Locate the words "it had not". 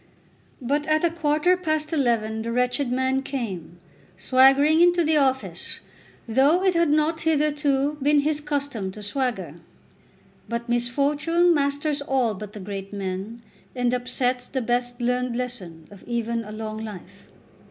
6.63-7.21